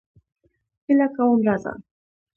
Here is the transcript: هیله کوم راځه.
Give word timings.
هیله 0.85 1.07
کوم 1.15 1.39
راځه. 1.47 1.73